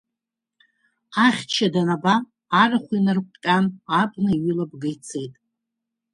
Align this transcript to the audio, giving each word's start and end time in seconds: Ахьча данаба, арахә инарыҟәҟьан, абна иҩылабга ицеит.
Ахьча 1.25 1.67
данаба, 1.73 2.15
арахә 2.61 2.91
инарыҟәҟьан, 2.97 3.65
абна 3.99 4.31
иҩылабга 4.33 4.89
ицеит. 4.95 5.33